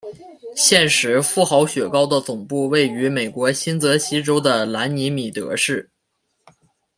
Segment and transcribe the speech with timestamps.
[0.55, 5.91] 现时富豪雪糕的总部位于美国新泽西州的兰尼米德市。